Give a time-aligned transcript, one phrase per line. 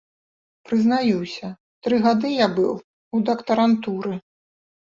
[0.69, 1.47] Прызнаюся,
[1.87, 2.73] тры гады я быў
[3.19, 4.13] у дактарантуры.